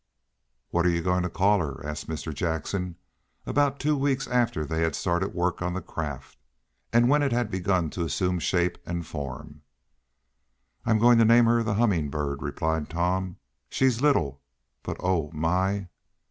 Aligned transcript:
"What 0.71 0.87
are 0.87 0.89
you 0.89 1.03
going 1.03 1.21
to 1.21 1.29
call 1.29 1.59
her?" 1.59 1.85
asked 1.85 2.07
Mr. 2.09 2.33
Jackson, 2.33 2.95
about 3.45 3.79
two 3.79 3.95
weeks 3.95 4.27
after 4.27 4.65
they 4.65 4.81
had 4.81 4.95
started 4.95 5.31
work 5.31 5.61
on 5.61 5.75
the 5.75 5.79
craft, 5.81 6.39
and 6.91 7.07
when 7.07 7.21
it 7.21 7.31
had 7.31 7.51
begun 7.51 7.91
to 7.91 8.03
assume 8.03 8.39
shape 8.39 8.79
and 8.83 9.05
form. 9.05 9.61
"I'm 10.87 10.97
going 10.97 11.19
to 11.19 11.23
name 11.25 11.45
her 11.45 11.61
the 11.61 11.75
Humming 11.75 12.09
Bird," 12.09 12.41
replied 12.41 12.89
Tom. 12.89 13.37
"She's 13.69 14.01
little, 14.01 14.41
but 14.81 14.97
oh, 15.01 15.29
my!" 15.35 15.87